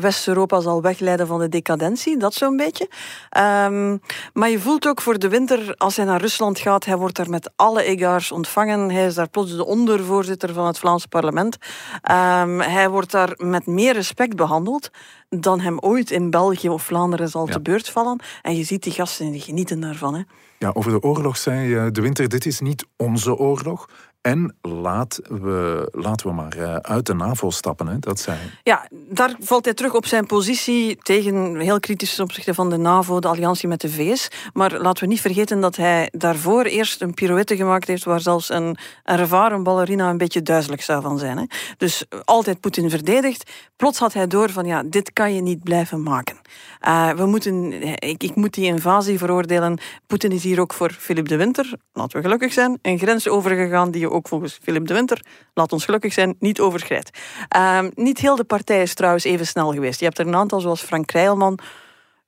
[0.01, 2.17] West-Europa zal wegleiden van de decadentie.
[2.17, 2.91] Dat zo'n beetje.
[3.31, 3.97] Ehm,
[4.33, 7.31] maar je voelt ook voor de winter, als hij naar Rusland gaat, hij wordt daar
[7.31, 8.91] met alle egaars ontvangen.
[8.91, 11.57] Hij is daar plots de ondervoorzitter van het Vlaams parlement.
[12.03, 14.82] Ehm, hij wordt daar met meer respect behandeld
[15.29, 17.53] dan hem ooit in België of Vlaanderen zal Ja.
[17.53, 18.21] te beurt vallen.
[18.43, 20.15] En je ziet die gasten die genieten daarvan.
[20.15, 20.23] Hè.
[20.59, 23.89] Ja, over de oorlog zei eh, de Winter, dit is niet onze oorlog.
[24.23, 27.99] En laat we, laten we maar eh, uit de NAVO stappen, hè?
[27.99, 28.39] dat hij.
[28.63, 33.21] Ja, daar valt hij terug op zijn positie tegen heel kritisch ten van de NAVO,
[33.21, 34.29] de alliantie met de VS.
[34.53, 38.49] Maar laten we niet vergeten dat hij daarvoor eerst een pirouette gemaakt heeft waar zelfs
[38.49, 41.39] een, een ervaren ballerina een beetje duizelig zou van zijn.
[41.39, 41.45] Hè.
[41.77, 43.51] Dus altijd Poetin verdedigd.
[43.77, 46.37] Plots had hij door van ja, dit kan je niet blijven maken.
[46.81, 49.79] Eh, we moeten, ik, ik moet die invasie veroordelen.
[50.07, 53.91] Poetin is hier ook voor Philip de Winter, laten we gelukkig zijn, een grens overgegaan
[53.91, 57.11] die je ook volgens Philip de Winter, laat ons gelukkig zijn, niet overschrijdt.
[57.49, 59.99] Ehm, niet heel de partij is trouwens even snel geweest.
[59.99, 61.59] Je hebt er een aantal zoals Frank Krijlman.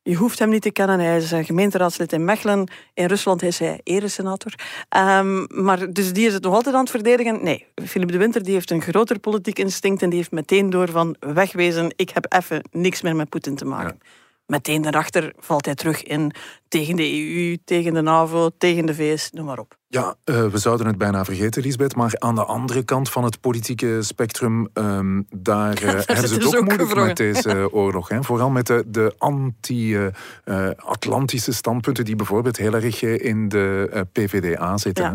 [0.02, 1.00] Je hoeft hem niet te kennen.
[1.00, 2.70] Hij is eh, gemeenteraadslid in Mechelen.
[2.94, 4.54] In Rusland is hij eresenator.
[4.88, 7.44] Ehm, maar dus die is het nog altijd aan het verdedigen.
[7.44, 10.88] Nee, Philip de Winter die heeft een groter politiek instinct en die heeft meteen door
[10.88, 11.92] van wegwezen.
[11.96, 13.98] Ik heb even niks meer met Poetin te maken.
[14.46, 16.32] Meteen daarachter valt hij terug in
[16.78, 19.76] tegen de EU, tegen de NAVO, tegen de VS, noem maar op.
[19.94, 21.96] Ja, uh, we zouden het bijna vergeten, Lisbeth.
[21.96, 26.46] Maar aan de andere kant van het politieke spectrum, um, daar uh, hebben ze het
[26.46, 28.08] ook, ook moeilijk met deze oorlog.
[28.08, 28.22] Hè?
[28.22, 35.04] Vooral met de, de anti-Atlantische uh, standpunten die bijvoorbeeld heel erg in de PVDA zitten.
[35.04, 35.12] Ja.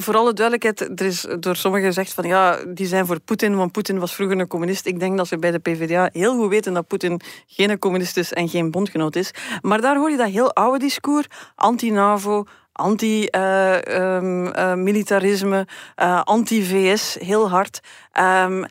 [0.00, 3.72] Voor alle duidelijkheid, er is door sommigen gezegd van ja, die zijn voor Poetin, want
[3.72, 4.86] Poetin was vroeger een communist.
[4.86, 8.32] Ik denk dat ze bij de PVDA heel goed weten dat Poetin geen communist is
[8.32, 9.30] en geen bondgenoot is.
[9.60, 15.62] Maar daar hoor je dat heel oude discours, anti-NAVO, anti-militarisme, uh,
[16.06, 17.80] uh, anti-VS, heel hard.
[18.20, 18.66] Um,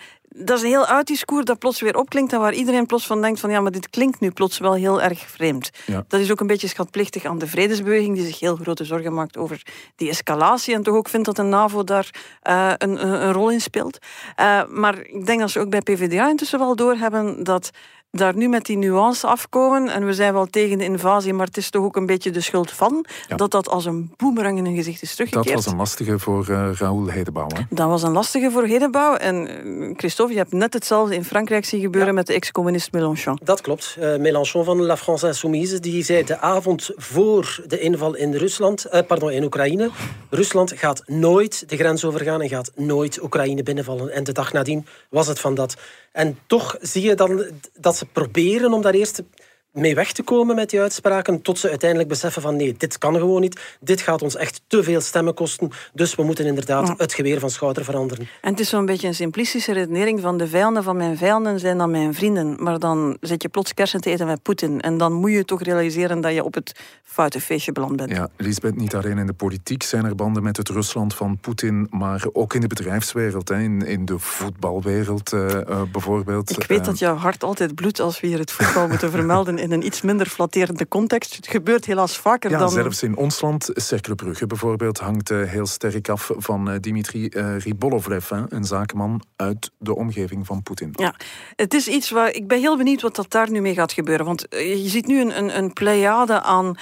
[0.46, 3.22] dat is een heel oud discours dat plots weer opklinkt en waar iedereen plots van
[3.22, 5.70] denkt van ja, maar dit klinkt nu plots wel heel erg vreemd.
[5.86, 6.06] Ja.
[6.08, 9.38] Dat is ook een beetje schatplichtig aan de vredesbeweging die zich heel grote zorgen maakt
[9.38, 9.62] over
[9.96, 12.10] die escalatie en toch ook vindt dat de NAVO daar
[12.44, 13.98] uh, een, een, rol in speelt.
[14.40, 17.70] Uh, maar ik denk dat ze ook bij PvdA intussen wel doorhebben dat
[18.12, 19.90] daar nu met die nuance afkomen.
[19.90, 22.42] En we zijn wel tegen de invasie, maar het is toch ook een beetje de
[22.42, 23.06] schuld van.
[23.36, 25.56] Dat dat als een boemerang in hun gezicht is teruggekeerd.
[25.56, 27.48] Dat was een lastige voor uh, Raoul Hedebouw.
[27.56, 27.62] Hè?
[27.70, 29.16] Dat was een lastige voor Hedebouw.
[29.16, 33.40] En uh, Christophe, je hebt net hetzelfde in Frankrijk zien gebeuren met de ex-communist Mélenchon.
[33.44, 33.96] Dat klopt.
[34.00, 38.86] Uh, Mélenchon van La France Insoumise, die zei de avond voor de inval in Rusland,
[39.08, 39.90] pardon, in Oekraïne,
[40.30, 44.10] Rusland gaat nooit de grens overgaan en gaat nooit Oekraïne binnenvallen.
[44.10, 45.76] En de dag nadien was het van dat.
[46.12, 49.24] En toch zie je dan dat ze proberen om daar eerst
[49.72, 53.16] mee weg te komen met die uitspraken, tot ze uiteindelijk beseffen van nee, dit kan
[53.16, 53.78] gewoon niet.
[53.80, 55.72] Dit gaat ons echt te veel stemmen kosten.
[55.94, 58.28] Dus we moeten inderdaad het geweer van schouder veranderen.
[58.42, 61.78] En het is zo'n beetje een simplistische redenering van de vijanden van mijn vijanden zijn
[61.78, 62.64] dan mijn vrienden.
[62.64, 64.82] Maar dan zit je plots kersen te eten met Poetin.
[64.82, 68.12] En dan moet je toch realiseren dat je op het foute feestje beland bent.
[68.12, 71.88] Ja, Lisbeth, niet alleen in de politiek zijn er banden met het Rusland van Poetin,
[71.90, 76.50] maar ook in de bedrijfswereld, hè, in, in de voetbalwereld uh, uh, bijvoorbeeld.
[76.50, 79.57] Ik weet uh, dat jouw hart altijd bloedt als we hier het voetbal moeten vermelden
[79.60, 81.36] in een iets minder flatterende context.
[81.36, 82.70] Het gebeurt helaas vaker ja, dan...
[82.70, 87.30] zelfs in ons land, Cercle Brugge bijvoorbeeld, hangt uh, heel sterk af van uh, Dimitri
[87.30, 90.90] uh, Ribolovlev, een zakenman uit de omgeving van Poetin.
[90.92, 91.16] Ja,
[91.56, 92.34] het is iets waar...
[92.34, 94.26] Ik ben heel benieuwd wat dat daar nu mee gaat gebeuren.
[94.26, 96.78] Want je ziet nu een, een, een pleiade aan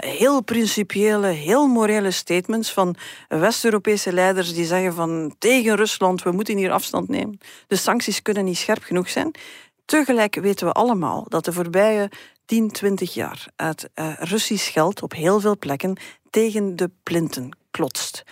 [0.00, 2.96] heel principiële, heel morele statements van
[3.28, 7.38] West-Europese leiders die zeggen van tegen Rusland, we moeten hier afstand nemen.
[7.66, 9.34] De sancties kunnen niet scherp genoeg zijn.
[9.86, 12.10] Tegelijk weten we allemaal dat de voorbije
[12.44, 15.96] 10, 20 jaar uit uh, Russisch geld op heel veel plekken
[16.30, 18.22] tegen de plinten klotst.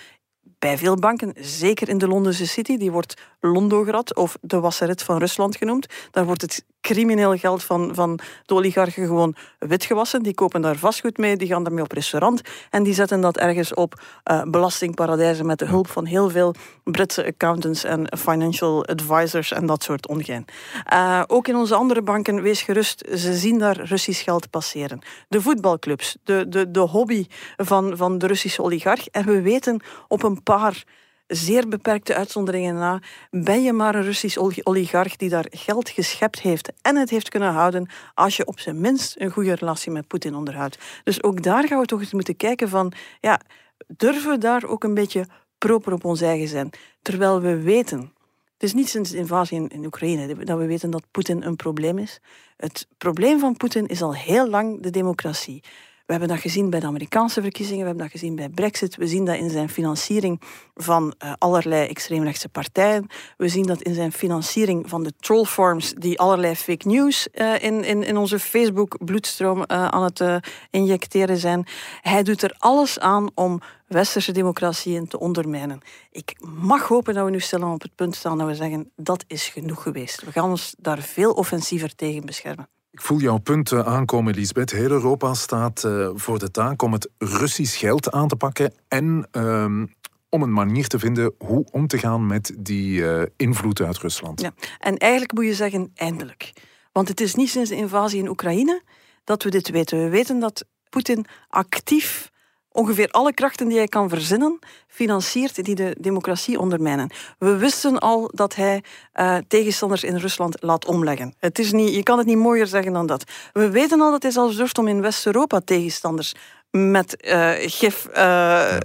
[0.59, 5.19] Bij veel banken, zeker in de Londense City, die wordt Londograd of de wasseret van
[5.19, 5.87] Rusland genoemd.
[6.11, 10.23] Daar wordt het crimineel geld van, van de oligarchen gewoon witgewassen.
[10.23, 13.75] Die kopen daar vastgoed mee, die gaan daarmee op restaurant en die zetten dat ergens
[13.75, 19.67] op uh, belastingparadijzen met de hulp van heel veel Britse accountants en financial advisors en
[19.67, 20.45] dat soort ongein.
[20.93, 24.99] Uh, ook in onze andere banken, wees gerust, ze zien daar Russisch geld passeren.
[25.29, 29.07] De voetbalclubs, de, de, de hobby van, van de Russische oligarch.
[29.09, 30.85] En we weten op een paar
[31.27, 36.73] zeer beperkte uitzonderingen na, ben je maar een Russisch oligarch die daar geld geschept heeft
[36.83, 40.35] en het heeft kunnen houden als je op zijn minst een goede relatie met Poetin
[40.35, 40.79] onderhoudt.
[41.05, 43.41] Dus ook daar gaan we toch eens moeten kijken van, ja,
[43.87, 45.27] durven we daar ook een beetje
[45.59, 46.71] proper op ons eigen zijn?
[47.03, 48.13] Terwijl we weten,
[48.53, 51.57] het is niet sinds de invasie in, in Oekraïne dat we weten dat Poetin een
[51.57, 52.21] probleem is.
[52.57, 55.63] Het probleem van Poetin is al heel lang de democratie.
[56.07, 58.97] We hebben dat gezien bij de Amerikaanse verkiezingen, we hebben dat gezien bij Brexit.
[58.97, 60.41] We zien dat in zijn financiering
[60.75, 63.07] van uh, allerlei extreemrechtse partijen.
[63.37, 67.85] We zien dat in zijn financiering van de trollforms die allerlei fake news uh, in,
[67.85, 71.67] in, in onze Facebook-bloedstroom uh, aan het injecteren zijn.
[72.01, 75.81] Hij doet er alles aan om westerse democratieën te ondermijnen.
[76.11, 79.25] Ik mag hopen dat we nu stilaan op het punt staan dat we zeggen dat
[79.27, 80.25] is genoeg geweest.
[80.25, 82.74] We gaan ons daar veel offensiever tegen beschermen.
[82.95, 84.71] Ik voel jouw punt aankomen, Lisbeth.
[84.71, 89.29] Heel Europa staat uh, voor de taak om het Russisch geld aan te pakken en
[89.33, 89.95] um,
[90.29, 94.41] om een manier te vinden hoe om te gaan met die uh, invloed uit Rusland.
[94.41, 94.55] Ja.
[94.79, 96.53] En eigenlijk moet je zeggen, eindelijk.
[96.93, 98.83] Want het is niet sinds de invasie in Oekraïne
[99.25, 99.99] dat we dit weten.
[99.99, 102.31] We weten dat Poetin actief
[102.75, 107.11] ongeveer alle krachten die hij kan verzinnen, financiert die de democratie ondermijnen.
[107.39, 108.83] We wisten al dat hij
[109.15, 111.35] uh, tegenstanders in Rusland laat omleggen.
[111.39, 113.25] Het is niet, je kan het niet mooier zeggen dan dat.
[113.53, 116.35] We weten al dat hij zelfs durft om in West-Europa tegenstanders
[116.77, 118.09] met uh, gif.
[118.17, 118.77] Uh,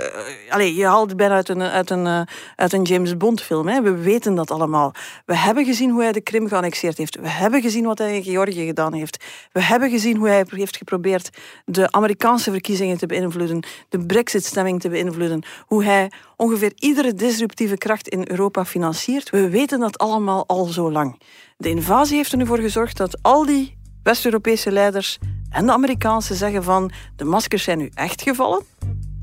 [0.50, 2.22] allez, je haalt het bijna uit een, uit een, uh,
[2.56, 3.68] uit een James Bond film.
[3.68, 3.82] Hè.
[3.82, 4.94] We weten dat allemaal.
[5.26, 7.20] We hebben gezien hoe hij de Krim geannexeerd heeft.
[7.20, 9.24] We hebben gezien wat hij in Georgië gedaan heeft.
[9.52, 11.30] We hebben gezien hoe hij heeft geprobeerd
[11.66, 18.08] de Amerikaanse verkiezingen te beïnvloeden, de Brexit-stemming te beïnvloeden, hoe hij ongeveer iedere disruptieve kracht
[18.08, 19.30] in Europa financiert.
[19.30, 21.22] We weten dat allemaal al zo lang.
[21.58, 25.18] De invasie heeft er nu voor gezorgd dat al die West-Europese leiders
[25.50, 28.64] en de Amerikaanse zeggen van de maskers zijn nu echt gevallen.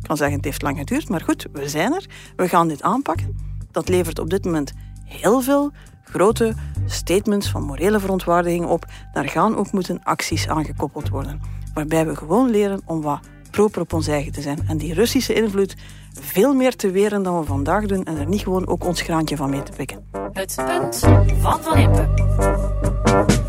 [0.00, 2.06] Ik kan zeggen het heeft lang geduurd, maar goed, we zijn er.
[2.36, 3.36] We gaan dit aanpakken.
[3.70, 4.72] Dat levert op dit moment
[5.04, 5.72] heel veel
[6.04, 6.54] grote
[6.86, 8.84] statements van morele verontwaardiging op.
[9.12, 11.40] Daar gaan ook moeten acties aan gekoppeld worden.
[11.74, 14.58] Waarbij we gewoon leren om wat proper op ons eigen te zijn.
[14.68, 15.76] En die Russische invloed
[16.20, 19.36] veel meer te weren dan we vandaag doen en er niet gewoon ook ons graantje
[19.36, 20.04] van mee te pikken.
[20.32, 20.98] Het punt
[21.40, 23.44] van Van Impe.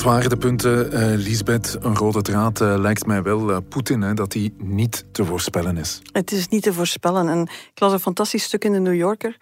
[0.00, 1.78] Dat waren de punten, uh, Lisbeth.
[1.80, 5.76] Een rode draad uh, lijkt mij wel uh, Poetin, hè, dat hij niet te voorspellen
[5.76, 6.02] is.
[6.12, 7.28] Het is niet te voorspellen.
[7.28, 9.36] En ik las een fantastisch stuk in de New Yorker.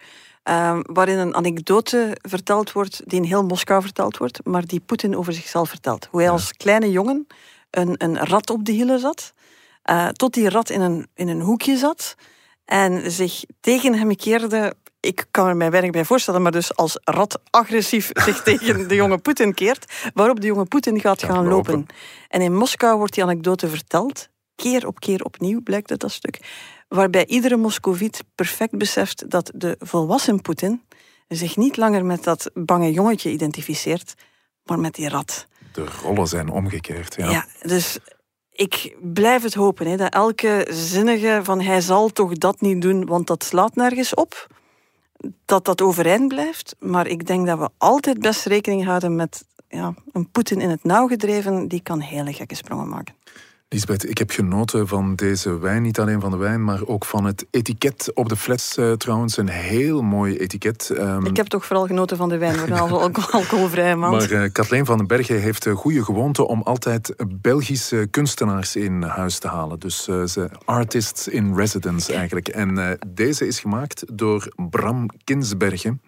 [0.44, 5.16] Uh, waarin een anekdote verteld wordt, die in heel Moskou verteld wordt, maar die Poetin
[5.16, 6.08] over zichzelf vertelt.
[6.10, 7.26] Hoe hij als kleine jongen
[7.70, 9.32] een, een rat op de hielen zat,
[10.12, 12.14] tot die rat in een, in een hoekje zat
[12.64, 16.98] en zich tegen hem keerde ik kan er mij weinig bij voorstellen, maar dus als
[17.04, 21.86] rat agressief zich tegen de jonge Poetin keert, waarop de jonge Poetin gaat gaan lopen.
[22.28, 26.38] En in Moskou wordt die anekdote verteld, keer op keer opnieuw blijkt het dat stuk,
[26.88, 30.82] waarbij iedere Moscoviet perfect beseft dat de volwassen Poetin
[31.28, 34.14] zich niet langer met dat bange jongetje identificeert,
[34.64, 35.46] maar met die rat.
[35.72, 37.30] De rollen zijn omgekeerd, ja.
[37.30, 37.98] Ja, dus
[38.50, 43.06] ik blijf het hopen, hè, dat elke zinnige van hij zal toch dat niet doen,
[43.06, 44.46] want dat slaat nergens op
[45.44, 46.76] dat dat overeind blijft.
[46.78, 50.84] Maar ik denk dat we altijd best rekening houden met ja, een Poetin in het
[50.84, 53.14] nauw gedreven, die kan hele gekke sprongen maken.
[53.70, 55.82] Lisbeth, ik heb genoten van deze wijn.
[55.82, 59.36] Niet alleen van de wijn, maar ook van het etiket op de fles uh, trouwens.
[59.36, 60.90] Een heel mooi etiket.
[60.98, 61.26] Um...
[61.26, 64.30] Ik heb toch vooral genoten van de wijn, voor een alcoholvrije maand.
[64.30, 69.02] Maar uh, Kathleen van den Bergen heeft de goede gewoonte om altijd Belgische kunstenaars in
[69.02, 69.78] huis te halen.
[69.78, 72.48] Dus uh, ze artists in residence eigenlijk.
[72.48, 76.00] En deze is gemaakt door Bram Kinsbergen.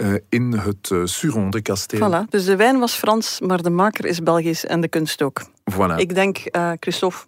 [0.00, 2.10] Uh, in het uh, Suronde kasteel.
[2.10, 5.42] Voilà, dus de wijn was Frans, maar de maker is Belgisch en de kunst ook.
[5.72, 5.96] Voilà.
[5.96, 7.24] Ik denk, uh, Christophe,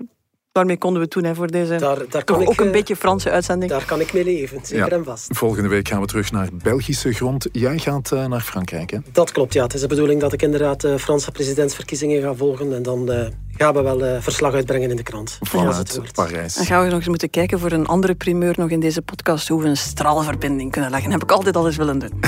[0.52, 3.70] daarmee konden we toen hè, voor deze daar, daar toch ook een beetje Franse uitzending.
[3.70, 4.96] Daar kan ik mee leven, zeker ja.
[4.96, 5.28] en vast.
[5.36, 7.48] Volgende week gaan we terug naar Belgische grond.
[7.52, 8.98] Jij gaat naar Frankrijk, hè?
[9.12, 9.62] Dat klopt, ja.
[9.62, 13.74] Het is de bedoeling dat ik inderdaad de Franse presidentsverkiezingen ga volgen en dan gaan
[13.74, 15.38] we wel uh, verslag uitbrengen in de krant.
[15.40, 16.54] Vanuit Parijs.
[16.54, 19.48] Dan gaan we nog eens moeten kijken voor een andere primeur nog in deze podcast
[19.48, 21.10] hoe we een straalverbinding kunnen leggen.
[21.10, 22.12] Dat heb ik altijd al eens willen doen.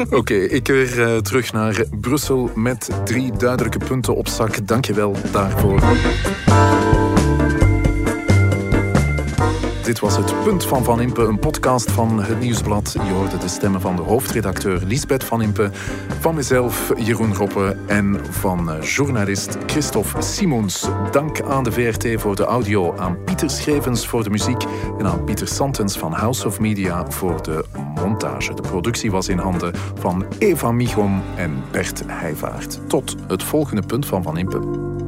[0.00, 4.66] Oké, okay, ik weer uh, terug naar Brussel met drie duidelijke punten op zak.
[4.66, 5.82] Dank je wel daarvoor.
[9.90, 12.92] Dit was het Punt van Van Impe, een podcast van het Nieuwsblad.
[12.92, 15.70] Je hoorde de stemmen van de hoofdredacteur Lisbeth Van Impe,
[16.20, 20.88] van mezelf Jeroen Roppe en van journalist Christophe Simons.
[21.10, 24.64] Dank aan de VRT voor de audio, aan Pieter Schrevens voor de muziek
[24.98, 28.54] en aan Pieter Santens van House of Media voor de montage.
[28.54, 32.88] De productie was in handen van Eva Michom en Bert Heijvaart.
[32.88, 34.98] Tot het volgende Punt van Van Impe.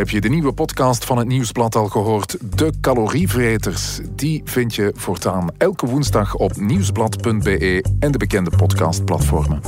[0.00, 2.58] Heb je de nieuwe podcast van het Nieuwsblad al gehoord?
[2.58, 4.00] De calorievreters.
[4.10, 9.60] Die vind je voortaan elke woensdag op nieuwsblad.be en de bekende podcastplatformen.